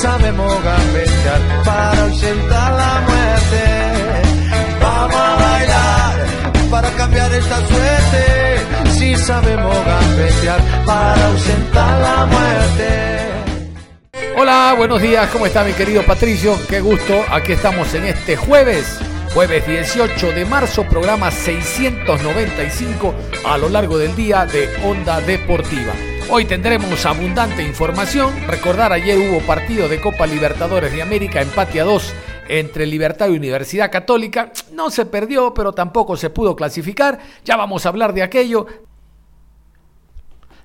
[0.00, 3.62] Sabemos gambetear para ausentar la muerte.
[4.80, 6.26] Vamos a bailar
[6.70, 8.92] para cambiar esta suerte.
[8.92, 12.88] Si sabemos gambetear para ausentar la muerte.
[14.36, 16.58] Hola, buenos días, ¿cómo está mi querido Patricio?
[16.68, 18.98] Qué gusto, aquí estamos en este jueves,
[19.34, 25.92] jueves 18 de marzo, programa 695 a lo largo del día de Onda Deportiva.
[26.32, 28.32] Hoy tendremos abundante información.
[28.46, 32.14] Recordar, ayer hubo partido de Copa Libertadores de América, empate a 2
[32.48, 34.52] entre Libertad y Universidad Católica.
[34.72, 37.18] No se perdió, pero tampoco se pudo clasificar.
[37.44, 38.64] Ya vamos a hablar de aquello.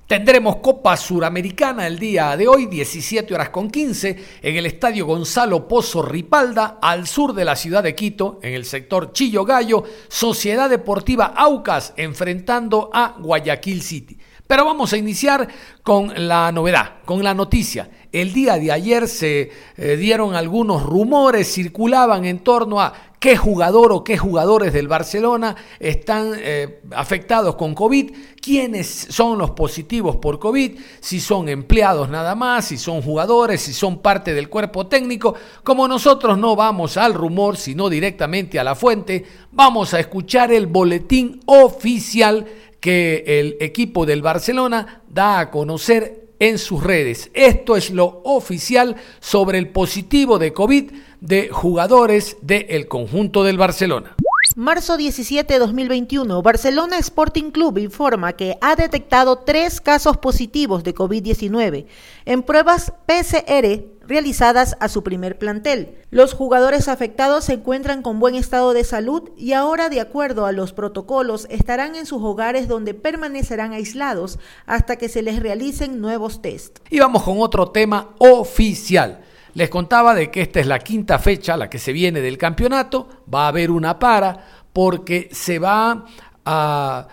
[0.05, 5.67] Tendremos Copa Suramericana el día de hoy, 17 horas con 15, en el Estadio Gonzalo
[5.67, 10.69] Pozo Ripalda, al sur de la ciudad de Quito, en el sector Chillo Gallo, Sociedad
[10.69, 14.16] Deportiva Aucas enfrentando a Guayaquil City.
[14.47, 15.47] Pero vamos a iniciar
[15.81, 17.89] con la novedad, con la noticia.
[18.11, 23.91] El día de ayer se eh, dieron algunos rumores, circulaban en torno a qué jugador
[23.91, 30.38] o qué jugadores del Barcelona están eh, afectados con COVID, quiénes son los positivos por
[30.38, 35.33] COVID, si son empleados nada más, si son jugadores, si son parte del cuerpo técnico.
[35.63, 40.67] Como nosotros no vamos al rumor, sino directamente a la fuente, vamos a escuchar el
[40.67, 42.45] boletín oficial
[42.86, 47.31] que el equipo del Barcelona da a conocer en sus redes.
[47.34, 54.16] Esto es lo oficial sobre el positivo de COVID de jugadores del conjunto del Barcelona.
[54.57, 60.95] Marzo 17 de 2021, Barcelona Sporting Club informa que ha detectado tres casos positivos de
[60.95, 61.88] COVID-19
[62.23, 65.97] en pruebas PCR realizadas a su primer plantel.
[66.09, 70.53] Los jugadores afectados se encuentran con buen estado de salud y ahora, de acuerdo a
[70.53, 76.41] los protocolos, estarán en sus hogares donde permanecerán aislados hasta que se les realicen nuevos
[76.41, 76.79] test.
[76.89, 79.25] Y vamos con otro tema oficial.
[79.55, 83.23] Les contaba de que esta es la quinta fecha, la que se viene del campeonato.
[83.33, 86.05] Va a haber una para porque se va
[86.45, 87.07] a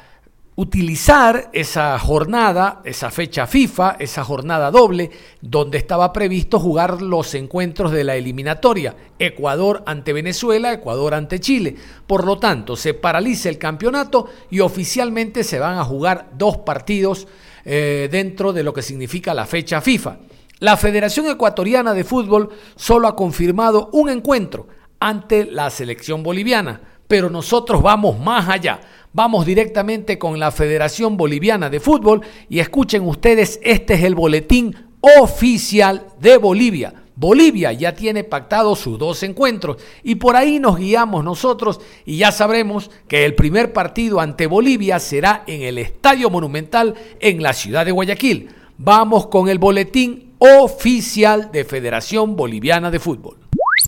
[0.57, 5.11] utilizar esa jornada, esa fecha FIFA, esa jornada doble,
[5.41, 11.77] donde estaba previsto jugar los encuentros de la eliminatoria, Ecuador ante Venezuela, Ecuador ante Chile.
[12.09, 17.29] Por lo tanto, se paraliza el campeonato y oficialmente se van a jugar dos partidos
[17.65, 20.19] eh, dentro de lo que significa la fecha FIFA.
[20.63, 24.69] La Federación Ecuatoriana de Fútbol solo ha confirmado un encuentro
[25.01, 28.81] ante la selección boliviana, pero nosotros vamos más allá
[29.13, 34.75] Vamos directamente con la Federación Boliviana de Fútbol y escuchen ustedes, este es el boletín
[35.21, 36.95] oficial de Bolivia.
[37.15, 42.33] Bolivia ya tiene pactados sus dos encuentros y por ahí nos guiamos nosotros y ya
[42.33, 47.85] sabremos que el primer partido ante Bolivia será en el Estadio Monumental en la ciudad
[47.85, 48.49] de Guayaquil.
[48.79, 53.39] Vamos con el boletín oficial de Federación Boliviana de Fútbol.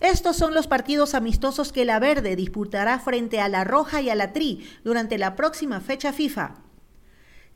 [0.01, 4.15] Estos son los partidos amistosos que la Verde disputará frente a la Roja y a
[4.15, 6.55] la Tri durante la próxima fecha FIFA.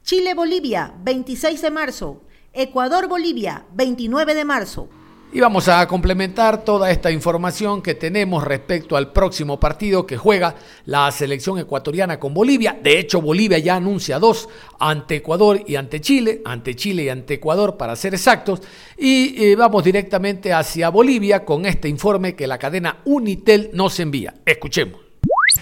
[0.04, 2.24] Chile-Bolivia, 26 de marzo.
[2.52, 4.90] Ecuador-Bolivia, 29 de marzo.
[5.32, 10.56] Y vamos a complementar toda esta información que tenemos respecto al próximo partido que juega
[10.86, 12.80] la selección ecuatoriana con Bolivia.
[12.82, 17.36] De hecho, Bolivia ya anuncia dos ante Ecuador y ante Chile, ante Chile y ante
[17.36, 18.62] Ecuador para ser exactos.
[18.98, 24.34] Y eh, vamos directamente hacia Bolivia con este informe que la cadena Unitel nos envía.
[24.44, 25.09] Escuchemos.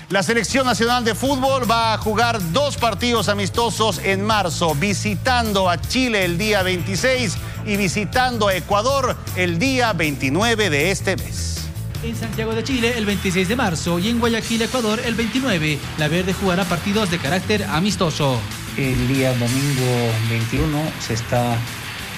[0.09, 5.81] La selección nacional de fútbol va a jugar dos partidos amistosos en marzo, visitando a
[5.81, 11.67] Chile el día 26 y visitando a Ecuador el día 29 de este mes.
[12.03, 15.77] En Santiago de Chile el 26 de marzo y en Guayaquil, Ecuador el 29.
[15.97, 18.39] La Verde jugará partidos de carácter amistoso.
[18.77, 21.57] El día domingo 21 se está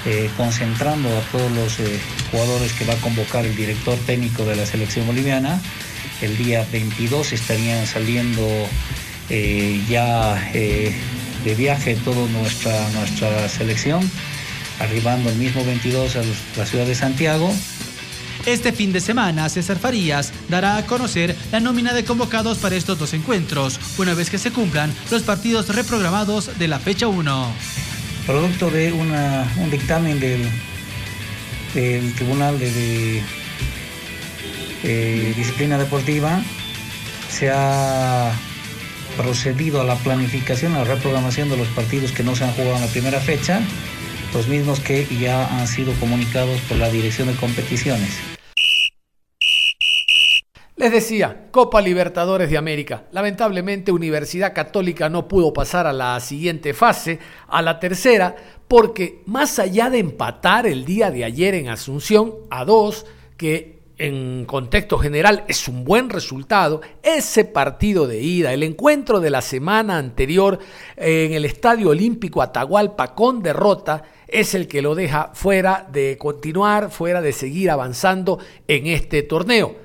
[0.06, 2.00] eh, concentrando a todos los eh,
[2.30, 5.60] jugadores que va a convocar el director técnico de la selección boliviana
[6.22, 8.48] el día 22 estarían saliendo
[9.30, 10.94] eh, ya eh,
[11.44, 14.10] de viaje toda nuestra, nuestra selección,
[14.80, 16.22] arribando el mismo 22 a
[16.58, 17.54] la ciudad de Santiago
[18.46, 22.98] Este fin de semana, César Farías dará a conocer la nómina de convocados para estos
[22.98, 27.54] dos encuentros, una vez que se cumplan los partidos reprogramados de la fecha 1.
[28.26, 30.48] Producto de un dictamen del,
[31.74, 33.24] del Tribunal de, de
[34.84, 36.42] Disciplina Deportiva,
[37.30, 38.32] se ha
[39.18, 42.76] procedido a la planificación, a la reprogramación de los partidos que no se han jugado
[42.76, 43.62] en la primera fecha,
[44.34, 48.18] los mismos que ya han sido comunicados por la Dirección de Competiciones.
[50.78, 53.04] Les decía, Copa Libertadores de América.
[53.12, 58.34] Lamentablemente Universidad Católica no pudo pasar a la siguiente fase, a la tercera,
[58.70, 63.06] porque más allá de empatar el día de ayer en Asunción a dos,
[63.36, 69.30] que en contexto general es un buen resultado, ese partido de ida, el encuentro de
[69.30, 70.58] la semana anterior
[70.96, 76.92] en el Estadio Olímpico Atahualpa con derrota, es el que lo deja fuera de continuar,
[76.92, 79.76] fuera de seguir avanzando en este torneo.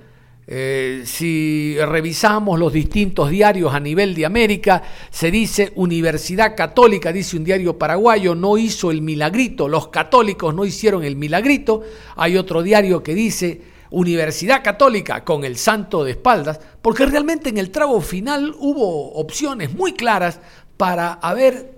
[0.47, 7.37] Eh, si revisamos los distintos diarios a nivel de América, se dice Universidad Católica, dice
[7.37, 11.83] un diario paraguayo, no hizo el milagrito, los católicos no hicieron el milagrito.
[12.15, 17.59] Hay otro diario que dice Universidad Católica con el santo de espaldas, porque realmente en
[17.59, 20.41] el trago final hubo opciones muy claras
[20.77, 21.74] para haber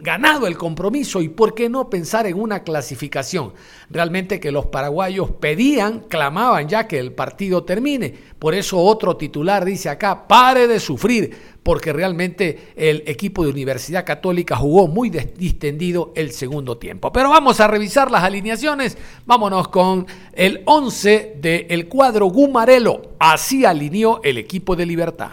[0.00, 3.52] ganado el compromiso y por qué no pensar en una clasificación.
[3.90, 8.14] Realmente que los paraguayos pedían, clamaban ya que el partido termine.
[8.38, 14.06] Por eso otro titular dice acá, pare de sufrir, porque realmente el equipo de Universidad
[14.06, 17.12] Católica jugó muy distendido el segundo tiempo.
[17.12, 18.96] Pero vamos a revisar las alineaciones.
[19.26, 23.12] Vámonos con el 11 del cuadro Gumarelo.
[23.18, 25.32] Así alineó el equipo de Libertad.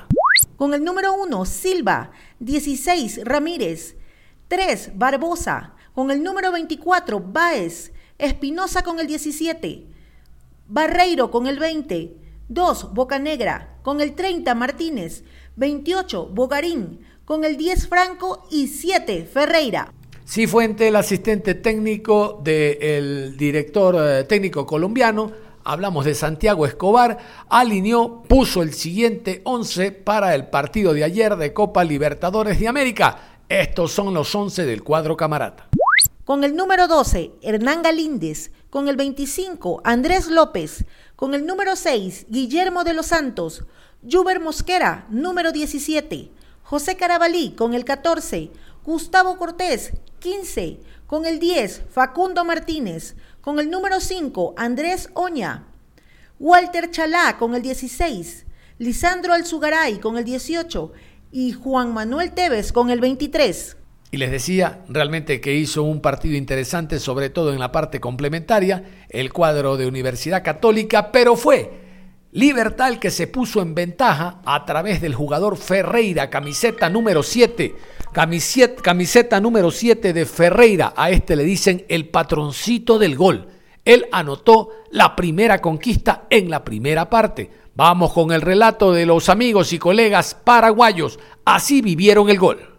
[0.58, 2.12] Con el número 1, Silva.
[2.40, 3.96] 16, Ramírez.
[4.48, 4.92] 3.
[4.96, 5.74] Barbosa.
[5.94, 7.92] Con el número 24, Baez.
[8.18, 9.86] Espinosa con el 17.
[10.68, 12.16] Barreiro con el 20.
[12.50, 12.94] 2.
[12.94, 13.78] Bocanegra.
[13.82, 15.24] Con el 30, Martínez.
[15.56, 16.28] 28.
[16.28, 17.00] Bogarín.
[17.26, 18.48] Con el 10, Franco.
[18.52, 19.92] Y 7, Ferreira.
[20.28, 25.32] Cifuente, el asistente técnico del director eh, técnico colombiano,
[25.64, 31.54] hablamos de Santiago Escobar, alineó, puso el siguiente 11 para el partido de ayer de
[31.54, 33.35] Copa Libertadores de América.
[33.50, 35.70] Estos son los 11 del cuadro camarata.
[36.24, 38.52] Con el número 12, Hernán Galíndez.
[38.72, 40.86] Con el 25, Andrés López.
[41.16, 43.64] Con el número 6, Guillermo de los Santos.
[44.10, 46.32] Juber Mosquera, número 17.
[46.64, 48.50] José Carabalí, con el 14.
[48.84, 50.80] Gustavo Cortés, 15.
[51.06, 53.16] Con el 10, Facundo Martínez.
[53.42, 55.68] Con el número 5, Andrés Oña.
[56.40, 58.48] Walter Chalá, con el 16.
[58.80, 60.92] Lisandro Alzugaray, con el 18
[61.36, 63.76] y Juan Manuel Tevez con el 23.
[64.12, 68.86] Y les decía realmente que hizo un partido interesante, sobre todo en la parte complementaria,
[69.10, 71.84] el cuadro de Universidad Católica, pero fue
[72.32, 77.76] Libertad el que se puso en ventaja a través del jugador Ferreira, camiseta número 7.
[78.14, 80.94] Camiseta, número 7 de Ferreira.
[80.96, 83.48] A este le dicen el patroncito del gol.
[83.84, 87.50] Él anotó la primera conquista en la primera parte.
[87.78, 91.20] Vamos con el relato de los amigos y colegas paraguayos.
[91.44, 92.76] Así vivieron el gol.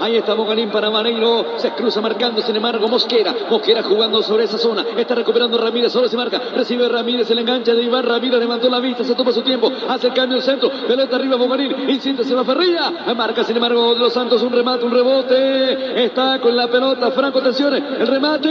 [0.00, 1.58] Ahí está Bogarín para Maneiro.
[1.58, 3.34] Se cruza marcando, sin embargo, Mosquera.
[3.48, 4.84] Mosquera jugando sobre esa zona.
[4.96, 5.92] Está recuperando Ramírez.
[5.92, 6.40] Solo se marca.
[6.56, 7.30] Recibe Ramírez.
[7.30, 8.40] El enganche de Iván Ramírez.
[8.40, 9.04] Levantó la vista.
[9.04, 9.70] Se toma su tiempo.
[9.88, 10.70] Hace el cambio el centro.
[10.88, 11.88] Pelota arriba Bogarín.
[11.88, 13.14] Insiste, se va Ferreira.
[13.16, 14.42] Marca, sin embargo, los Santos.
[14.42, 16.04] Un remate, un rebote.
[16.04, 17.12] Está con la pelota.
[17.12, 17.74] Franco, atención.
[17.74, 18.48] El remate.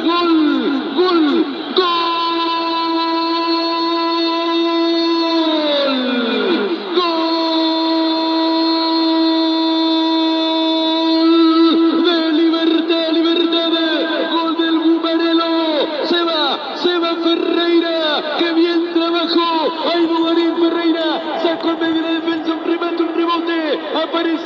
[0.00, 0.94] Gol.
[0.96, 1.44] Gol.
[1.76, 2.21] Gol.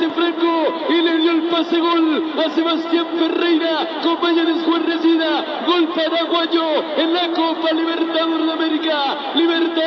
[0.05, 6.83] Franco y le dio el pase gol a Sebastián Ferreira, compañero de Resida, gol paraguayo
[6.97, 9.77] en la Copa Libertadores de América, Libertad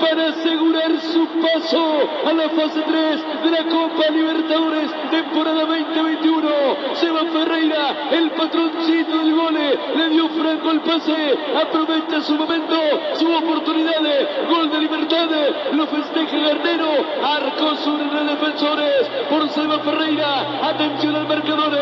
[0.00, 6.48] para asegurar su paso a la fase 3 de la Copa Libertadores, temporada 2021,
[6.94, 12.76] Seba Ferreira, el patroncito del gol, le dio Franco el pase, aprovecha su momento,
[13.14, 14.02] su oportunidad,
[14.48, 15.28] gol de Libertad,
[15.72, 16.90] lo festeja Gardero,
[17.24, 19.10] arco sobre los defensores,
[19.54, 20.68] Seba Ferreira.
[20.68, 21.72] Atención al marcador.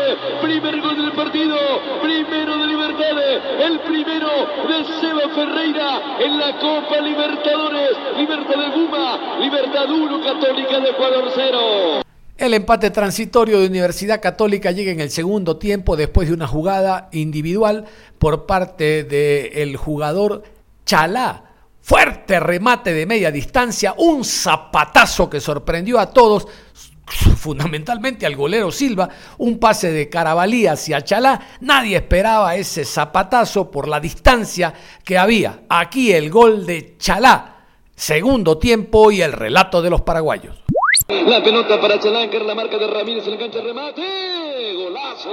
[0.41, 1.57] Primer gol del partido.
[2.01, 3.17] Primero de Libertad.
[3.59, 4.29] El primero
[4.67, 7.91] de Seba Ferreira en la Copa Libertadores.
[8.17, 9.39] Libertad de Guma.
[9.39, 12.01] Libertad 1, Católica de Ecuador 0.
[12.37, 17.09] El empate transitorio de Universidad Católica llega en el segundo tiempo después de una jugada
[17.11, 17.85] individual
[18.19, 20.43] por parte del jugador
[20.85, 21.47] Chalá
[21.87, 26.45] Fuerte remate de media distancia, un zapatazo que sorprendió a todos,
[27.37, 31.39] fundamentalmente al golero Silva, un pase de Carabalí hacia Chalá.
[31.61, 34.73] Nadie esperaba ese zapatazo por la distancia
[35.03, 35.61] que había.
[35.69, 37.55] Aquí el gol de Chalá.
[37.95, 40.66] Segundo tiempo y el relato de los paraguayos.
[41.09, 44.03] La pelota para Chalancar, la marca de Ramírez, el enganche remate.
[44.75, 45.29] Golazo.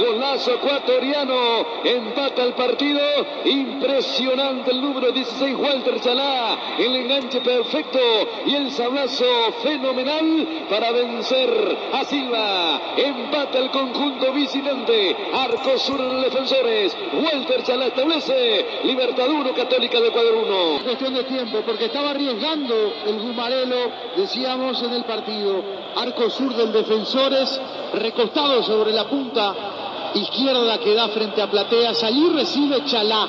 [0.00, 1.66] Golazo ecuatoriano.
[1.84, 3.00] Empata el partido.
[3.44, 6.74] Impresionante el número 16, Walter Chalá.
[6.78, 8.00] El enganche perfecto
[8.44, 9.24] y el sablazo
[9.62, 12.80] fenomenal para vencer a Silva.
[12.96, 15.16] Empata el conjunto visitante.
[15.32, 16.96] Arco sur de defensores.
[17.12, 18.80] Walter Chalá establece.
[18.82, 20.82] Libertad 1, Católica de Ecuador 1.
[20.82, 22.74] Cuestión de tiempo, porque estaba arriesgando
[23.06, 25.62] el Gumarelo, decíamos en el partido.
[25.96, 27.60] Arco sur del Defensores,
[27.94, 29.54] recostado sobre la punta
[30.14, 32.02] izquierda que da frente a Plateas.
[32.02, 33.28] Allí recibe Chalá,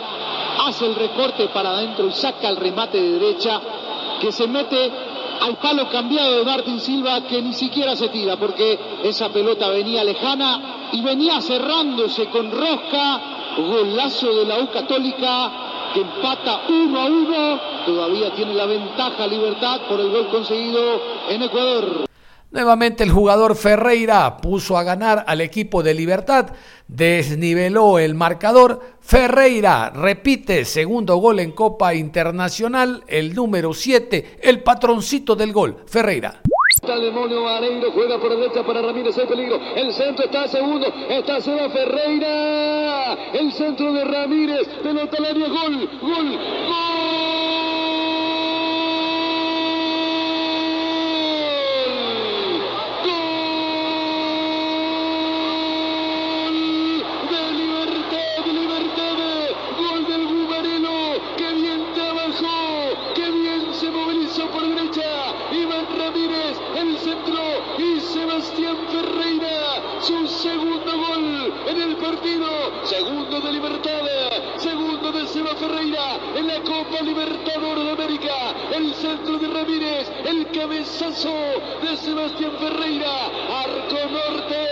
[0.66, 3.62] hace el recorte para adentro y saca el remate de derecha
[4.20, 4.92] que se mete
[5.42, 10.04] al palo cambiado de Martín Silva que ni siquiera se tira porque esa pelota venía
[10.04, 13.36] lejana y venía cerrándose con rosca.
[13.58, 17.60] Golazo de la U Católica que empata uno a uno.
[17.86, 22.10] Todavía tiene la ventaja Libertad por el gol conseguido en Ecuador.
[22.51, 26.48] Nuevamente el jugador Ferreira puso a ganar al equipo de Libertad,
[26.88, 28.81] desniveló el marcador.
[29.01, 36.41] Ferreira repite segundo gol en Copa Internacional, el número 7, el patroncito del gol, Ferreira.
[36.89, 39.60] Está el demonio Areiro, juega por derecha para Ramírez, hay peligro.
[39.75, 43.13] El centro está segundo, está Seba Ferreira.
[43.31, 46.39] El centro de Ramírez, pelota al área, gol, gol, gol.
[57.29, 59.17] De libertad, de libertad,
[59.77, 66.98] gol del Gumarelo, que bien trabajó, que bien se movilizó por derecha, Iván Ramírez, el
[67.00, 67.39] centro
[67.77, 72.48] y Sebastián Ferreira, su segundo gol en el partido,
[72.84, 74.03] segundo de Libertad,
[74.57, 80.48] segundo de Seba Ferreira en la Copa Libertadores de América, el centro de Ramírez, el
[80.51, 81.34] cabezazo
[81.81, 83.12] de Sebastián Ferreira,
[83.63, 84.67] arco norte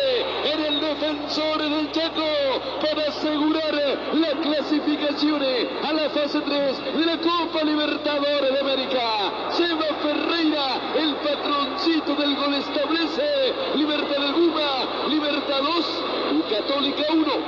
[0.54, 2.22] en el defensor del Chaco
[2.82, 3.74] para asegurar
[4.14, 5.42] la clasificación
[5.84, 9.50] a la fase 3 de la Copa Libertadores de América.
[9.52, 15.86] Seba Ferreira, el patroncito del gol establece Libertad del Guma, Libertad 2
[16.34, 17.48] y Católica 1.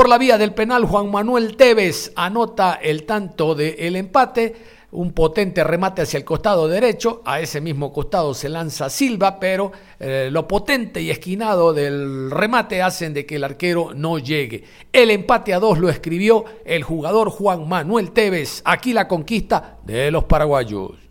[0.00, 4.56] Por la vía del penal, Juan Manuel Tevez anota el tanto del empate.
[4.92, 7.20] Un potente remate hacia el costado derecho.
[7.26, 12.80] A ese mismo costado se lanza Silva, pero eh, lo potente y esquinado del remate
[12.80, 14.64] hacen de que el arquero no llegue.
[14.90, 18.62] El empate a dos lo escribió el jugador Juan Manuel Tevez.
[18.64, 21.09] Aquí la conquista de los paraguayos.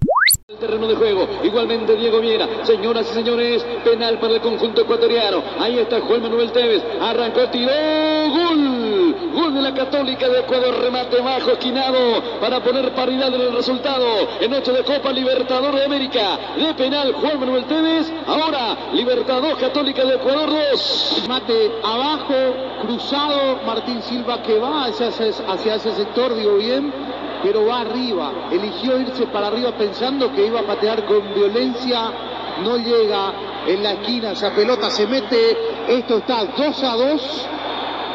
[0.59, 5.41] Terreno de juego, igualmente Diego Viera, señoras y señores, penal para el conjunto ecuatoriano.
[5.57, 7.71] Ahí está Juan Manuel Tevez, arrancó, tiró,
[8.29, 13.53] gol, gol de la Católica de Ecuador, remate bajo, esquinado, para poner paridad en el
[13.53, 14.05] resultado.
[14.41, 20.03] En noche de Copa Libertadores de América, de penal Juan Manuel Tevez, ahora Libertadores Católica
[20.03, 21.23] de Ecuador 2.
[21.29, 22.35] Mate abajo,
[22.81, 26.91] cruzado, Martín Silva que va hacia, hacia ese sector, digo bien,
[27.43, 28.49] pero va arriba.
[28.51, 32.11] Eligió irse para arriba pensando que iba a patear con violencia,
[32.63, 33.33] no llega
[33.67, 37.47] en la esquina, esa pelota se mete, esto está 2 a 2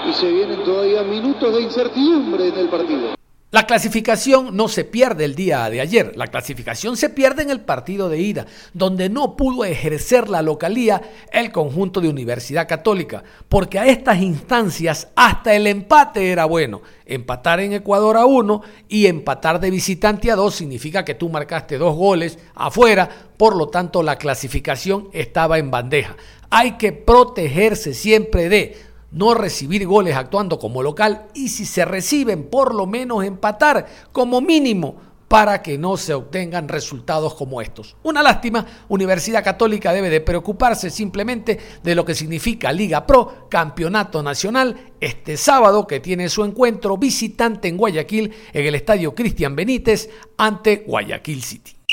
[0.09, 3.24] y se vienen todavía minutos de incertidumbre en el partido.
[3.54, 7.61] La clasificación no se pierde el día de ayer, la clasificación se pierde en el
[7.61, 13.78] partido de ida, donde no pudo ejercer la localía el conjunto de Universidad Católica, porque
[13.78, 16.82] a estas instancias hasta el empate era bueno.
[17.06, 21.78] Empatar en Ecuador a uno y empatar de visitante a dos significa que tú marcaste
[21.78, 26.16] dos goles afuera, por lo tanto la clasificación estaba en bandeja.
[26.50, 32.50] Hay que protegerse siempre de no recibir goles actuando como local y si se reciben
[32.50, 34.97] por lo menos empatar como mínimo
[35.28, 37.97] para que no se obtengan resultados como estos.
[38.02, 44.23] Una lástima, Universidad Católica debe de preocuparse simplemente de lo que significa Liga Pro, Campeonato
[44.23, 50.11] Nacional, este sábado que tiene su encuentro visitante en Guayaquil en el Estadio Cristian Benítez
[50.37, 51.83] ante Guayaquil City.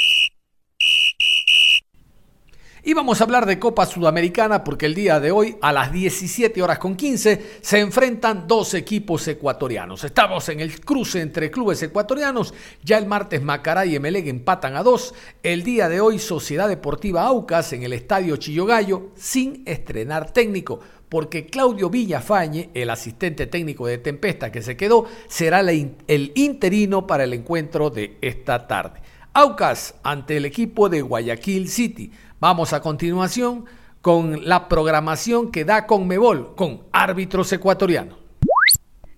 [2.84, 6.64] Y vamos a hablar de Copa Sudamericana porque el día de hoy a las 17
[6.64, 10.04] horas con 15 se enfrentan dos equipos ecuatorianos.
[10.04, 12.56] Estamos en el cruce entre clubes ecuatorianos.
[12.84, 15.14] Ya el martes Macará y Emelec empatan a dos.
[15.44, 20.80] El día de hoy Sociedad Deportiva Aucas en el Estadio Chillogallo sin estrenar técnico.
[21.08, 27.26] porque Claudio Villafañe, el asistente técnico de Tempesta que se quedó, será el interino para
[27.26, 29.02] el encuentro de esta tarde.
[29.34, 32.12] Aucas ante el equipo de Guayaquil City.
[32.42, 33.64] Vamos a continuación
[34.02, 38.18] con la programación que da Conmebol con árbitros ecuatorianos.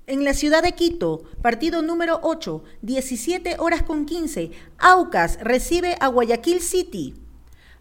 [0.06, 6.10] En la ciudad de Quito, partido número 8, 17 horas con 15, Aucas recibe a
[6.10, 7.16] Guayaquil City.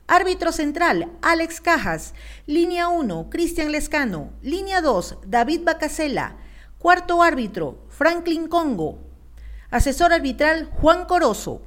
[0.07, 2.15] Árbitro central, Alex Cajas.
[2.47, 4.31] Línea 1, Cristian Lescano.
[4.41, 6.37] Línea 2, David Bacasela.
[6.79, 9.01] Cuarto árbitro, Franklin Congo.
[9.71, 11.61] Asesor arbitral, Juan Corozo.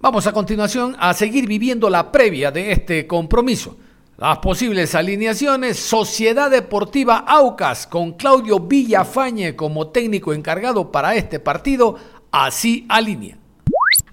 [0.00, 3.76] Vamos a continuación a seguir viviendo la previa de este compromiso.
[4.16, 11.96] Las posibles alineaciones, Sociedad Deportiva Aucas con Claudio Villafañe como técnico encargado para este partido,
[12.30, 13.38] así alinea.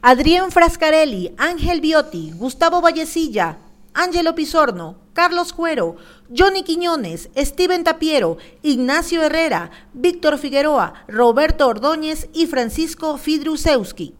[0.02, 3.60] Adrián Frascarelli, Ángel Biotti, Gustavo Vallecilla,
[3.94, 5.98] Ángelo Pizorno, Carlos Cuero,
[6.36, 14.16] Johnny Quiñones, Steven Tapiero, Ignacio Herrera, Víctor Figueroa, Roberto Ordóñez y Francisco Fidrusewski.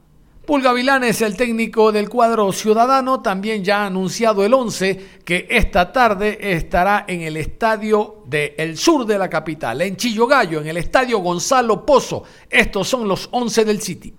[0.46, 5.48] Pulga Vilán es el técnico del cuadro ciudadano, también ya ha anunciado el 11 que
[5.50, 10.78] esta tarde estará en el estadio del sur de la capital, en Chillogallo, en el
[10.78, 12.24] estadio Gonzalo Pozo.
[12.48, 14.14] Estos son los 11 del City.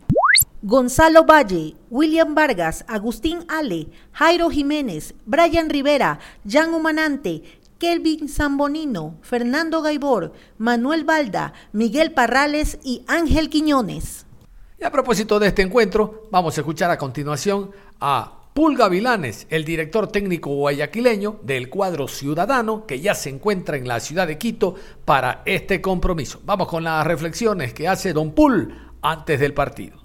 [0.63, 7.43] Gonzalo Valle, William Vargas, Agustín Ale, Jairo Jiménez, Brian Rivera, Jan Humanante,
[7.79, 14.26] Kelvin Zambonino, Fernando Gaibor, Manuel Balda, Miguel Parrales y Ángel Quiñones.
[14.79, 19.65] Y a propósito de este encuentro, vamos a escuchar a continuación a Pulga Vilanes, el
[19.65, 24.75] director técnico guayaquileño del cuadro ciudadano que ya se encuentra en la ciudad de Quito
[25.07, 26.43] para este compromiso.
[26.45, 29.99] Vamos con las reflexiones que hace Don Pul antes del partido.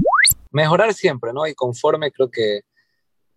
[0.51, 1.45] Mejorar siempre, ¿no?
[1.45, 2.61] Y conforme creo que,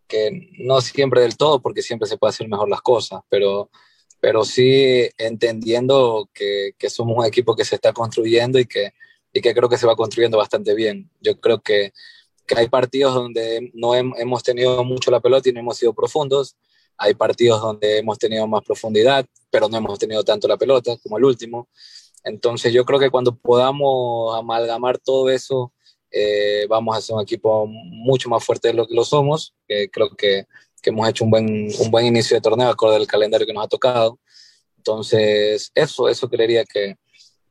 [0.07, 3.71] que no siempre del todo, porque siempre se puede hacer mejor las cosas, pero,
[4.21, 8.93] pero sí entendiendo que, que somos un equipo que se está construyendo y que
[9.35, 11.11] y que creo que se va construyendo bastante bien.
[11.21, 11.93] Yo creo que,
[12.47, 16.57] que hay partidos donde no hemos tenido mucho la pelota y no hemos sido profundos.
[16.97, 21.19] Hay partidos donde hemos tenido más profundidad, pero no hemos tenido tanto la pelota como
[21.19, 21.69] el último.
[22.23, 25.73] Entonces yo creo que cuando podamos amalgamar todo eso,
[26.13, 29.53] eh, vamos a ser un equipo mucho más fuerte de lo que lo somos.
[29.67, 30.47] creo que,
[30.81, 33.65] que, hemos hecho un buen, un buen inicio de torneo acorde al calendario que nos
[33.65, 34.21] ha tocado.
[34.77, 36.97] Entonces eso, eso creería que,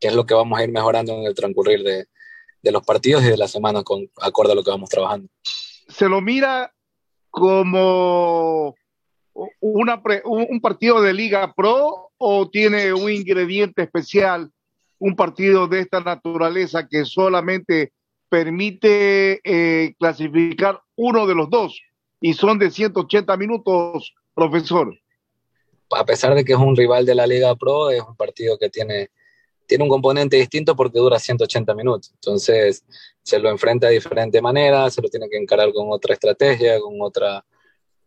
[0.04, 2.08] que es lo que vamos a ir mejorando en el transcurrir de,
[2.62, 5.30] de los partidos y de la semana con acorde a lo que vamos trabajando.
[5.88, 6.74] ¿Se lo mira
[7.30, 8.76] como
[9.62, 14.52] una un partido de Liga Pro o tiene un ingrediente especial,
[15.00, 17.94] un partido de esta naturaleza que solamente
[18.28, 21.80] permite eh, clasificar uno de los dos
[22.20, 24.94] y son de 180 minutos, profesor?
[25.92, 28.70] A pesar de que es un rival de la Liga Pro, es un partido que
[28.70, 29.10] tiene
[29.66, 32.12] tiene un componente distinto porque dura 180 minutos.
[32.14, 32.84] Entonces,
[33.22, 37.02] se lo enfrenta de diferente manera, se lo tiene que encarar con otra estrategia, con
[37.02, 37.46] otra,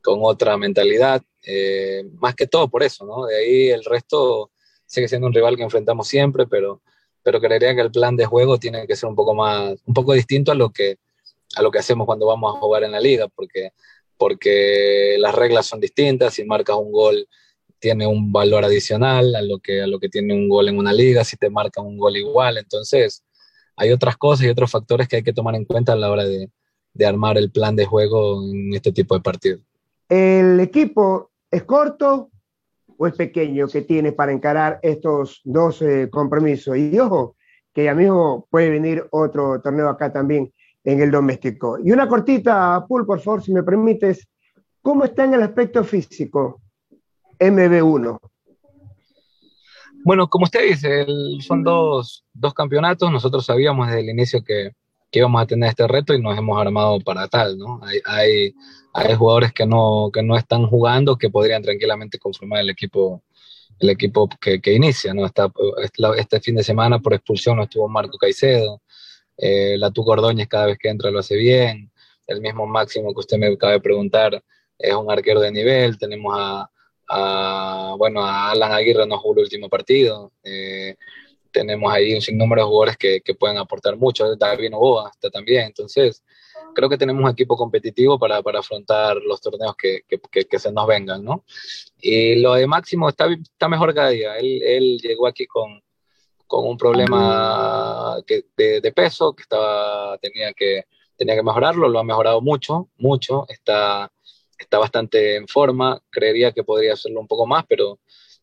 [0.02, 1.22] con otra mentalidad.
[1.42, 3.26] Eh, más que todo por eso, ¿no?
[3.26, 4.50] De ahí el resto
[4.84, 6.82] sigue siendo un rival que enfrentamos siempre, pero,
[7.22, 10.12] pero creería que el plan de juego tiene que ser un poco más, un poco
[10.12, 10.98] distinto a lo que,
[11.56, 13.70] a lo que hacemos cuando vamos a jugar en la liga, porque,
[14.16, 17.26] porque las reglas son distintas, si marcas un gol
[17.78, 20.92] tiene un valor adicional a lo, que, a lo que tiene un gol en una
[20.92, 22.58] liga, si te marca un gol igual.
[22.58, 23.24] Entonces,
[23.76, 26.24] hay otras cosas y otros factores que hay que tomar en cuenta a la hora
[26.24, 26.50] de,
[26.94, 29.60] de armar el plan de juego en este tipo de partidos.
[30.08, 32.30] ¿El equipo es corto
[32.96, 36.76] o es pequeño que tiene para encarar estos dos eh, compromisos?
[36.76, 37.36] Y ojo,
[37.72, 41.78] que ya mismo puede venir otro torneo acá también en el doméstico.
[41.82, 44.26] Y una cortita, Pool, por favor, si me permites.
[44.80, 46.60] ¿Cómo está en el aspecto físico
[47.38, 48.18] MB1?
[50.04, 51.04] Bueno, como usted dice,
[51.40, 53.10] son dos, dos, campeonatos.
[53.10, 54.70] Nosotros sabíamos desde el inicio que,
[55.10, 57.80] que, íbamos a tener este reto y nos hemos armado para tal, ¿no?
[57.82, 58.54] Hay,
[58.94, 63.22] hay, jugadores que no, que no están jugando que podrían tranquilamente conformar el equipo
[63.78, 65.26] el equipo que, que inicia, ¿no?
[65.26, 65.50] Está,
[66.16, 68.80] este fin de semana por expulsión no estuvo Marco Caicedo,
[69.36, 71.90] eh, la Tuco Ordóñez cada vez que entra lo hace bien,
[72.26, 74.42] el mismo máximo que usted me acaba de preguntar
[74.78, 76.70] es un arquero de nivel, tenemos a,
[77.08, 80.32] a, bueno, a Alan Aguirre no jugó el último partido.
[80.42, 80.96] Eh,
[81.50, 84.36] tenemos ahí un sinnúmero de jugadores que, que, pueden aportar mucho.
[84.36, 85.66] David Novoa está también.
[85.66, 86.22] Entonces,
[86.74, 90.70] creo que tenemos un equipo competitivo para, para afrontar los torneos que, que, que, se
[90.70, 91.44] nos vengan, ¿no?
[91.98, 94.36] Y lo de Máximo está, está mejor cada día.
[94.36, 95.82] Él, él llegó aquí con,
[96.46, 100.84] con un problema de, de, peso que estaba, tenía, que,
[101.16, 101.88] tenía que mejorarlo.
[101.88, 103.46] Lo ha mejorado mucho, mucho.
[103.48, 104.12] Está
[104.66, 107.98] está bastante en forma, creería que podría hacerlo un poco más, pero,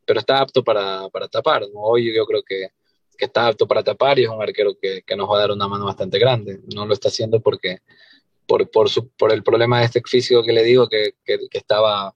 [0.05, 1.63] pero está apto para, para tapar.
[1.73, 2.69] Hoy yo creo que,
[3.17, 5.51] que, está apto para tapar y es un arquero que, que, nos va a dar
[5.51, 6.59] una mano bastante grande.
[6.73, 7.79] No lo está haciendo porque
[8.47, 12.13] por, por, su, por el problema de este físico que le digo que, que, estaba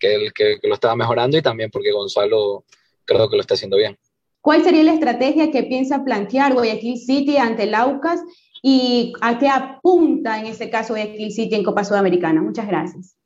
[0.00, 2.64] el, que, lo estaba mejorando y también porque Gonzalo
[3.04, 3.98] creo que lo está haciendo bien.
[4.42, 8.20] ¿Cuál sería la estrategia que piensa plantear Guayaquil City ante el Aucas
[8.62, 12.42] y a qué apunta en este caso Guayaquil City en Copa Sudamericana?
[12.42, 13.16] Muchas gracias.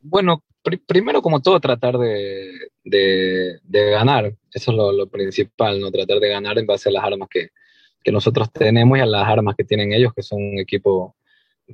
[0.00, 2.70] Bueno, pr primero como todo tratar de,
[3.64, 5.90] ganar, eso es lo, principal, ¿no?
[5.90, 7.50] Tratar de ganar en base a las armas que,
[8.10, 11.14] nosotros tenemos y a las armas que tienen ellos, que son un equipo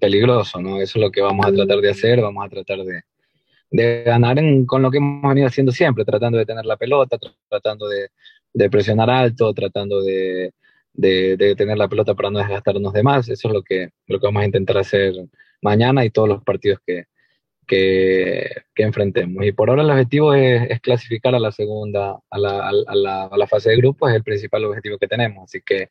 [0.01, 0.81] peligroso, ¿no?
[0.81, 4.67] Eso es lo que vamos a tratar de hacer, vamos a tratar de, ganar en,
[4.67, 8.11] con lo que hemos venido haciendo siempre, tratando de tener la pelota, tratando de,
[8.69, 10.53] presionar alto, tratando de,
[10.93, 13.29] de, tener la pelota para no desgastarnos de más.
[13.29, 15.15] Eso es lo que, lo que vamos a intentar hacer
[15.63, 17.05] mañana y todos los partidos que,
[17.67, 19.45] que, que enfrentemos.
[19.45, 23.25] Y por ahora el objetivo es, es clasificar a la segunda, a la, a, la,
[23.25, 25.45] a la fase de grupos, es el principal objetivo que tenemos.
[25.45, 25.89] Así que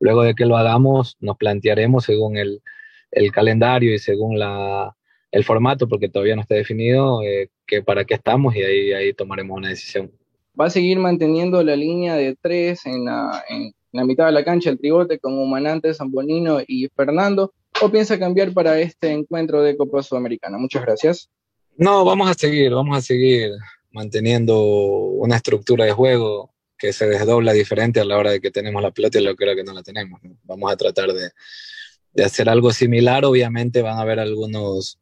[0.00, 2.62] luego de que lo hagamos, nos plantearemos según el,
[3.10, 4.94] el calendario y según la,
[5.30, 9.12] el formato, porque todavía no está definido, eh, que para qué estamos y ahí, ahí
[9.12, 10.10] tomaremos una decisión.
[10.58, 14.44] ¿Va a seguir manteniendo la línea de tres en la, en la mitad de la
[14.44, 17.52] cancha, el tribote con Humanante, Zambolino y Fernando?
[17.82, 20.58] ¿O piensa cambiar para este encuentro de Copa Sudamericana?
[20.58, 21.30] Muchas gracias.
[21.76, 23.50] No, vamos a seguir, vamos a seguir
[23.90, 28.80] manteniendo una estructura de juego que se desdobla diferente a la hora de que tenemos
[28.80, 30.20] la pelota y lo que que no la tenemos.
[30.44, 34.98] Vamos a tratar de, hacer algo similar, obviamente van a haber algunos,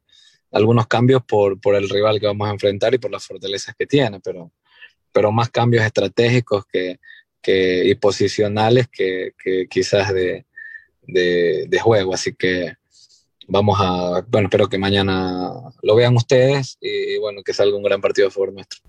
[0.89, 4.51] cambios por, el rival que vamos a enfrentar y por las fortalezas que tiene, pero,
[5.13, 7.01] pero más cambios estratégicos que,
[7.43, 9.35] que, y posicionales que
[9.69, 10.47] quizás de,
[11.03, 12.15] de, juego.
[12.15, 12.75] Así que
[13.49, 17.83] vamos a, bueno, espero que mañana lo vean ustedes y, y bueno, que salga un
[17.83, 18.81] gran partido a favor nuestro.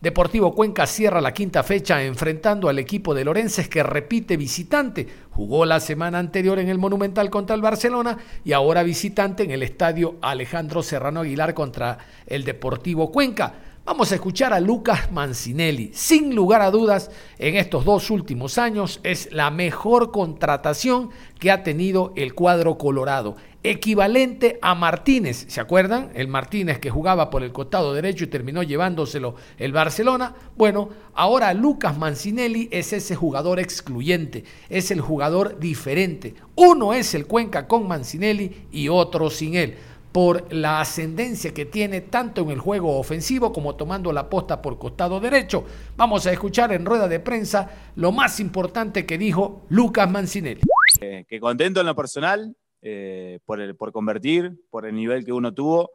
[0.00, 5.06] Deportivo Cuenca cierra la quinta fecha enfrentando al equipo de Lorences que repite visitante.
[5.28, 9.62] Jugó la semana anterior en el Monumental contra el Barcelona y ahora visitante en el
[9.62, 13.52] estadio Alejandro Serrano Aguilar contra el Deportivo Cuenca.
[13.90, 15.90] Vamos a escuchar a Lucas Mancinelli.
[15.92, 21.64] Sin lugar a dudas, en estos dos últimos años es la mejor contratación que ha
[21.64, 25.44] tenido el cuadro colorado equivalente a Martínez.
[25.48, 26.12] ¿Se acuerdan?
[26.14, 30.36] El Martínez que jugaba por el costado derecho y terminó llevándoselo el Barcelona.
[30.56, 36.36] Bueno, ahora Lucas Mancinelli es ese jugador excluyente, es el jugador diferente.
[36.54, 39.76] Uno es el Cuenca con Mancinelli y otro sin él
[40.12, 44.78] por la ascendencia que tiene tanto en el juego ofensivo como tomando la posta por
[44.78, 45.64] costado derecho.
[45.96, 50.62] Vamos a escuchar en rueda de prensa lo más importante que dijo Lucas Mancinelli.
[51.00, 55.32] Eh, que contento en lo personal, eh, por, el, por convertir, por el nivel que
[55.32, 55.92] uno tuvo.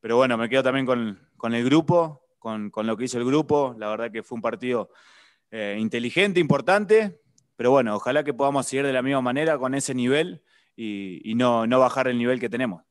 [0.00, 3.24] Pero bueno, me quedo también con, con el grupo, con, con, lo que hizo el
[3.24, 3.76] grupo.
[3.78, 4.90] La verdad que fue un partido
[5.52, 7.20] eh, inteligente, importante.
[7.54, 10.42] Pero bueno, ojalá que podamos seguir de la misma manera con ese nivel
[10.74, 12.82] y, y no, no bajar el nivel que tenemos.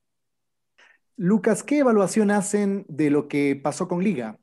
[1.16, 4.38] Lucas, ¿qué evaluación hacen de lo que pasó con Liga?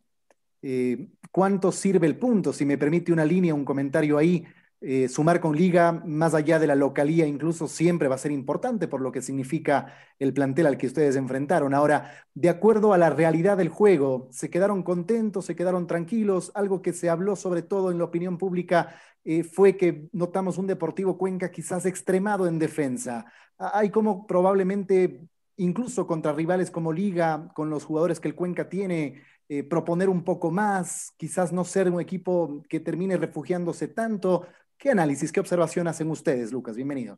[0.62, 2.54] Eh, ¿Cuánto sirve el punto?
[2.54, 4.46] Si me permite una línea, un comentario ahí.
[4.82, 8.88] Eh, sumar con liga, más allá de la localía, incluso siempre va a ser importante
[8.88, 11.74] por lo que significa el plantel al que ustedes enfrentaron.
[11.74, 16.52] Ahora, de acuerdo a la realidad del juego, ¿se quedaron contentos, se quedaron tranquilos?
[16.56, 20.68] Algo que se habló sobre todo en la opinión pública eh, fue que notamos un
[20.68, 23.26] Deportivo Cuenca quizás extremado en defensa.
[23.58, 25.28] Hay como probablemente,
[25.60, 30.24] incluso contra rivales como Liga, con los jugadores que el Cuenca tiene, eh, proponer un
[30.24, 34.48] poco más, quizás no ser un equipo que termine refugiándose tanto.
[34.78, 36.76] ¿Qué análisis, qué observación hacen ustedes, Lucas?
[36.76, 37.18] Bienvenido.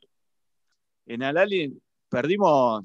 [1.05, 2.83] En Alali perdimos,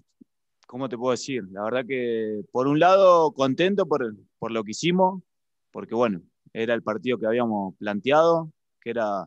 [0.66, 1.44] ¿cómo te puedo decir?
[1.50, 5.22] La verdad que, por un lado, contento por, por lo que hicimos,
[5.70, 6.20] porque bueno,
[6.52, 9.26] era el partido que habíamos planteado, que era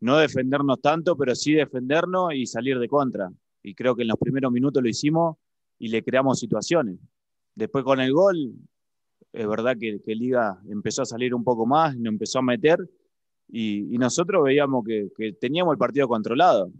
[0.00, 3.30] no defendernos tanto, pero sí defendernos y salir de contra.
[3.62, 5.36] Y creo que en los primeros minutos lo hicimos
[5.82, 6.96] y le creamos situaciones.
[7.56, 8.54] Después con el gol,
[9.32, 12.78] es verdad que, que Liga empezó a salir un poco más, nos empezó a meter
[13.48, 16.70] y, y nosotros veíamos que, que, teníamos el partido controlado.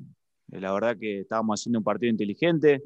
[0.52, 2.80] Eh, la verdad que estábamos haciendo un partido inteligente,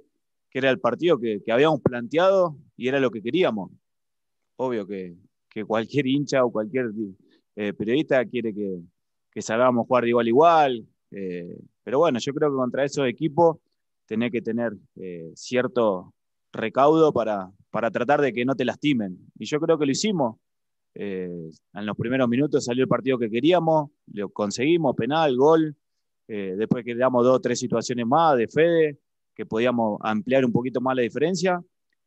[0.49, 3.71] que era el partido que, que habíamos planteado y era lo que queríamos.
[4.57, 5.19] Obvio que,
[5.67, 6.93] cualquier hincha o cualquier
[7.57, 12.51] eh, periodista quiere que, salgamos jugar de igual a igual, eh, pero bueno, yo creo
[12.51, 13.59] que contra esos equipos
[14.07, 16.14] tenés que tener eh, cierto
[16.53, 19.19] recaudo para, para tratar de que no te lastimen.
[19.38, 20.37] Y yo creo que lo hicimos.
[20.95, 25.77] Eh, en los primeros minutos salió el partido que queríamos, lo conseguimos, penal, gol.
[26.29, 28.99] Eh, después quedamos dos o tres situaciones más de Fede,
[29.35, 31.61] que podíamos ampliar un poquito más la diferencia.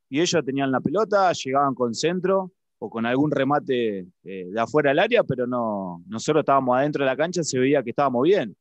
[0.09, 4.99] y ellos tenían la pelota, llegaban con centro o con algún remate de afuera del
[4.99, 8.55] área, pero no, nosotros estábamos adentro de la cancha, se veía que estábamos bien.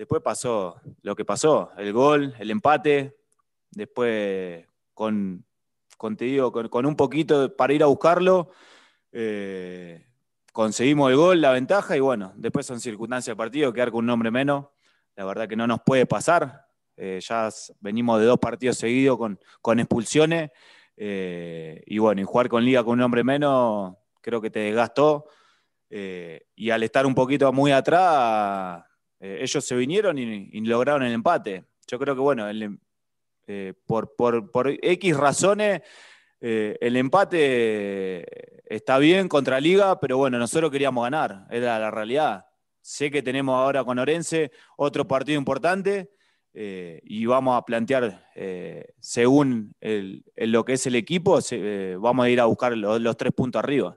[0.00, 3.18] Después pasó lo que pasó, el gol, el empate,
[3.70, 5.44] después con,
[6.16, 8.50] te digo, con, un poquito para ir a buscarlo,
[9.12, 10.06] eh,
[10.54, 14.08] conseguimos el gol, la ventaja, y bueno, después son circunstancias del partido, quedar con un
[14.08, 14.68] hombre menos,
[15.16, 19.38] la verdad que no nos puede pasar, eh, ya venimos de dos partidos seguidos con,
[19.60, 20.50] con expulsiones,
[20.96, 25.26] eh, y bueno, y jugar con liga con un hombre menos, creo que te desgastó.
[25.90, 28.84] Y al estar un poquito muy atrás,
[29.20, 31.64] eh, ellos se vinieron y, lograron el empate.
[31.86, 32.46] Yo creo que, bueno,
[33.86, 35.82] por, por, X razones,
[36.40, 42.46] el empate está bien contra Liga, pero bueno, nosotros queríamos ganar, era la realidad.
[42.80, 46.10] Sé que tenemos ahora con Orense otro partido importante
[46.52, 52.30] eh, y vamos a plantear, eh, según lo que es el equipo, eh, vamos a
[52.30, 53.96] ir a buscar los, tres puntos arriba.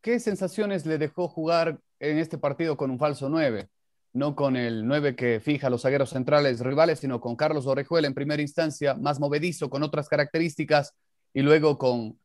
[0.00, 3.68] ¿Qué sensaciones le dejó jugar en este partido con un falso 9?
[4.14, 8.14] No con el 9 que fija los zagueros centrales rivales, sino con Carlos Orejuela en
[8.14, 10.94] primera instancia, más movedizo, con otras características,
[11.32, 12.18] y luego con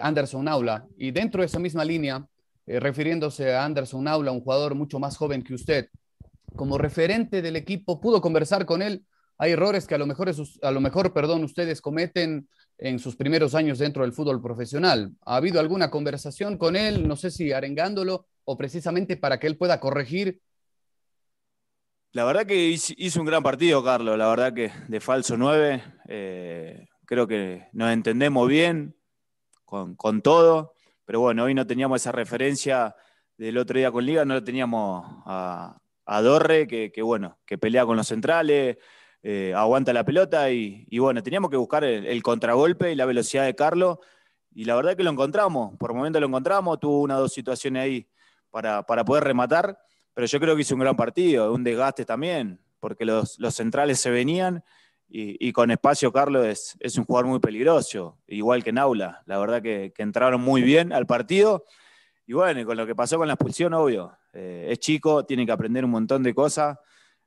[0.00, 0.86] Anderson Naula.
[0.96, 2.24] Y dentro de esa misma línea,
[2.66, 5.88] refiriéndose a Anderson Naula, un jugador mucho más joven que usted,
[6.54, 9.04] como referente del equipo, pudo conversar con él.
[9.36, 10.30] Hay errores que a lo mejor,
[10.62, 15.12] a lo mejor perdón, ustedes cometen en sus primeros años dentro del fútbol profesional.
[15.26, 19.56] ¿Ha habido alguna conversación con él, no sé si arengándolo o precisamente para que él
[19.56, 20.40] pueda corregir?
[22.14, 24.16] La verdad que hizo un gran partido, Carlos.
[24.16, 28.94] La verdad que de falso 9, eh, creo que nos entendemos bien
[29.64, 30.74] con, todo.
[31.04, 32.94] Pero bueno, hoy no teníamos esa referencia
[33.36, 35.76] del otro día con Liga, no lo teníamos a,
[36.22, 38.76] Dorre, que, bueno, que pelea con los centrales,
[39.20, 43.56] eh, aguanta la pelota y, bueno, teníamos que buscar el, contragolpe y la velocidad de
[43.56, 43.98] Carlos
[44.52, 47.32] y la verdad que lo encontramos, por el momento lo encontramos, tuvo una o dos
[47.32, 48.08] situaciones ahí
[48.50, 49.76] para, poder rematar,
[50.14, 54.10] pero yo creo que hizo un gran partido, un desgaste también, porque los, centrales se
[54.10, 54.62] venían
[55.08, 59.92] y, con espacio Carlos es, un jugador muy peligroso, igual que Naula, la verdad que,
[59.98, 61.64] entraron muy bien al partido.
[62.26, 65.52] Y bueno, con lo que pasó con la expulsión, obvio, eh, es chico, tiene que
[65.52, 66.78] aprender un montón de cosas.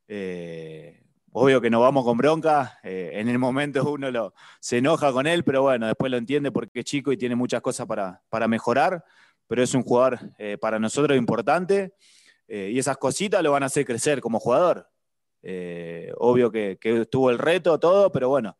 [0.07, 5.11] Eh, obvio que nos vamos con bronca, eh, en el momento uno lo, se enoja
[5.11, 8.47] con él, pero bueno, después lo entiende porque es chico y tiene muchas cosas para,
[8.47, 9.03] mejorar,
[9.45, 10.19] pero es un jugador
[10.59, 11.93] para nosotros importante
[12.47, 14.89] y esas cositas lo van a hacer crecer como jugador.
[16.17, 16.77] obvio que,
[17.11, 18.57] tuvo el reto, todo, pero bueno,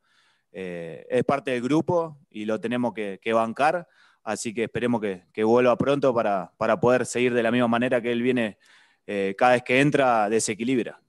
[0.51, 3.87] es parte del grupo y lo tenemos que bancar
[4.27, 8.21] Así que esperemos que, vuelva pronto para, poder seguir de la misma manera que él
[8.21, 8.57] viene
[9.05, 11.01] eh, cada vez que entra, desequilibra.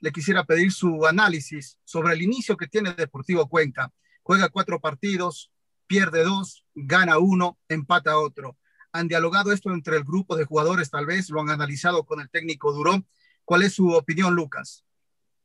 [0.00, 3.92] Le quisiera pedir su análisis sobre el inicio que tiene Deportivo Cuenca.
[4.24, 5.52] Juega cuatro partidos,
[5.86, 8.56] pierde dos, gana uno, empata otro.
[8.92, 11.30] ¿Han dialogado esto entre el grupo de jugadores tal vez?
[11.30, 13.02] ¿Lo han analizado con el técnico Duró?
[13.44, 14.84] ¿Cuál es su opinión, Lucas?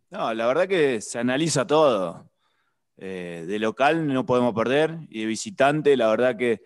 [0.10, 2.30] No, la verdad que se analiza todo.
[2.98, 6.62] Eh, de local no podemos perder y de visitante la verdad que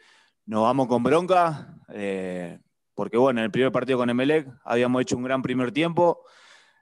[0.45, 2.59] nos vamos con bronca, eh,
[2.93, 6.25] porque bueno, en el primer partido con Emelec habíamos hecho un gran primer tiempo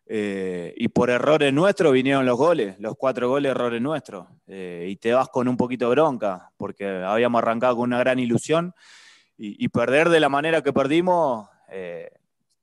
[0.08, 5.14] eh, y por errores nuestros vinieron los goles, los cuatro goles errores nuestros, y te
[5.14, 8.74] vas con un poquito de bronca, porque habíamos arrancado con una gran ilusión
[9.38, 11.48] y, perder de la manera que perdimos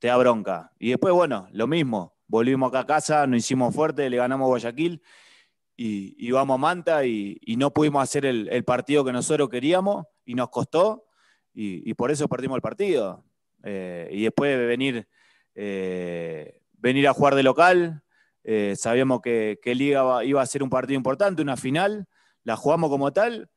[0.03, 0.73] te da bronca.
[0.79, 4.49] Y después, bueno, lo mismo, volvimos acá a casa, nos hicimos fuerte, le ganamos a
[4.49, 5.03] Guayaquil
[5.77, 10.49] y, vamos a Manta y, no pudimos hacer el, partido que nosotros queríamos y nos
[10.49, 11.07] costó
[11.55, 13.25] y, por eso perdimos el partido.
[13.65, 15.09] Eh, y después de venir,
[15.55, 18.03] eh, venir a jugar de local,
[18.45, 22.09] eh, sabíamos que, que Liga iba a ser un partido importante, una final,
[22.43, 23.51] la jugamos como tal,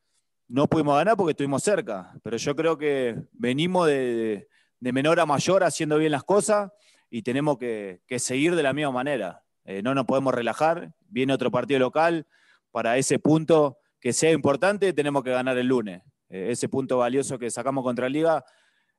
[0.47, 4.47] no pudimos ganar porque estuvimos cerca, pero yo creo que venimos de,
[4.79, 6.71] menor a mayor haciendo bien las cosas
[7.10, 9.45] y tenemos que seguir de la misma manera.
[9.65, 12.27] Eh, no nos podemos relajar, viene otro partido local,
[12.71, 16.03] para ese punto que sea importante tenemos que ganar el lunes.
[16.29, 18.45] Eh, ese punto valioso que sacamos contra Liga,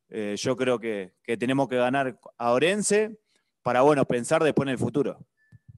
[0.08, 3.16] eh, yo creo que, tenemos que ganar a Orense
[3.62, 5.24] para, bueno, pensar después en el futuro.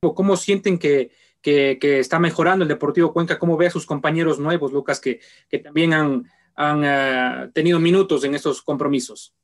[0.00, 1.10] ¿Cómo sienten que,
[1.42, 3.38] está mejorando el Deportivo Cuenca?
[3.38, 5.20] ¿Cómo ve a sus compañeros nuevos, Lucas, que,
[5.62, 9.34] también han, tenido minutos en estos compromisos?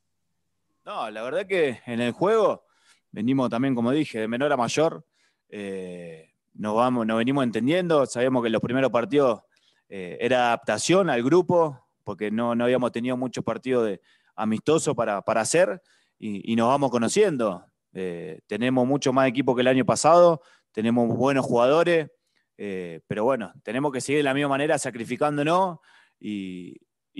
[0.83, 2.65] No, la verdad que en el juego
[3.11, 5.05] venimos también, como dije, de menor a mayor.
[5.49, 9.41] Eh, nos, vamos, nos venimos entendiendo, sabíamos que los primeros partidos
[9.89, 13.99] eh, era adaptación al grupo, porque no, habíamos tenido muchos partidos
[14.35, 15.81] amistosos para, hacer
[16.19, 17.65] y, nos vamos conociendo.
[17.93, 20.41] Eh, tenemos mucho más equipo que el año pasado,
[20.75, 22.09] tenemos buenos jugadores,
[22.57, 25.79] Eh, pero bueno, tenemos que seguir de la misma manera sacrificándonos
[26.17, 26.77] y,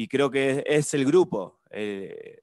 [0.08, 1.60] creo que es, el grupo.
[1.72, 2.40] Eh,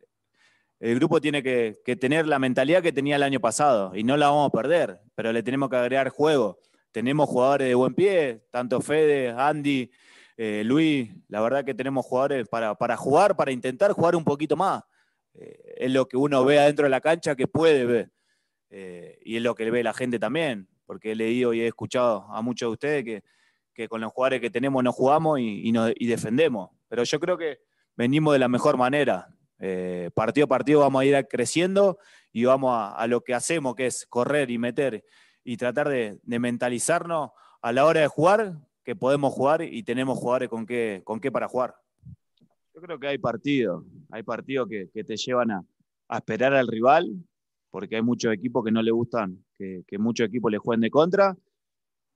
[0.78, 4.28] el grupo tiene que, tener la mentalidad que tenía el año pasado y no la
[4.28, 6.58] vamos a perder, pero le tenemos que agregar juego.
[6.90, 9.90] Tenemos jugadores de buen pie, tanto Fede, Andy,
[10.36, 14.54] eh, Luis, la verdad que tenemos jugadores para, para jugar, para intentar jugar un poquito
[14.54, 14.82] más.
[15.32, 18.10] Es lo que uno ve adentro de la cancha que puede ver.
[19.24, 22.42] Y es lo que ve la gente también, porque he leído y he escuchado a
[22.42, 23.24] muchos de ustedes que,
[23.72, 26.68] que con los jugadores que tenemos no jugamos y, y, defendemos.
[26.86, 27.60] Pero yo creo que
[27.96, 29.34] venimos de la mejor manera.
[29.58, 31.96] Eh, partido a partido vamos a ir creciendo
[32.30, 35.02] y vamos a, lo que hacemos, que es correr y meter
[35.44, 37.30] y tratar de, de, mentalizarnos
[37.62, 41.32] a la hora de jugar, que podemos jugar y tenemos jugadores con qué, con qué
[41.32, 41.74] para jugar.
[42.74, 45.64] Yo creo que hay partidos, hay partidos que, que te llevan a,
[46.08, 47.14] a, esperar al rival,
[47.72, 51.36] porque hay muchos equipos que no le gustan que, muchos equipos le jueguen de contra,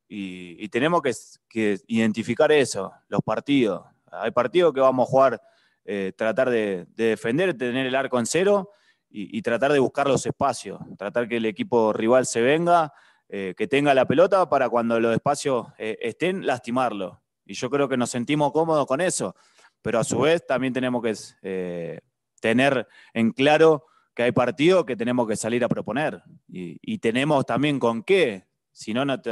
[0.09, 1.03] y, tenemos
[1.49, 3.85] que, identificar eso, los partidos.
[4.13, 5.43] Hay partidos que vamos a jugar,
[5.85, 8.71] eh, tratar de, de, defender, tener el arco en cero
[9.09, 12.93] y, tratar de buscar los espacios, tratar que el equipo rival se venga,
[13.29, 17.23] eh, que tenga la pelota para cuando los espacios eh, estén, lastimarlo.
[17.47, 19.35] Y yo creo que nos sentimos cómodos con eso
[19.83, 22.03] pero a su vez también tenemos que
[22.41, 23.87] tener en claro
[24.17, 28.47] que hay partidos que tenemos que salir a proponer y, tenemos también con qué.
[28.73, 29.31] Si no, no te,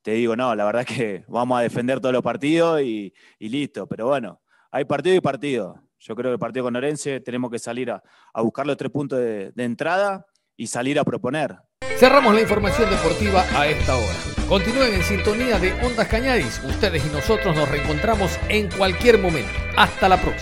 [0.00, 3.88] te, digo, no, la verdad que vamos a defender todos los partidos y, listo.
[3.88, 5.82] Pero bueno, hay partido y partido.
[5.98, 8.02] Yo creo que el partido con Orense tenemos que salir a,
[8.36, 10.24] buscar los tres puntos de, de entrada
[10.56, 11.56] y salir a proponer.
[11.96, 14.14] Cerramos la información deportiva a esta hora.
[14.48, 16.62] Continúen en sintonía de Ondas Cañadis.
[16.64, 19.50] Ustedes y nosotros nos reencontramos en cualquier momento.
[19.76, 20.40] Hasta la próxima.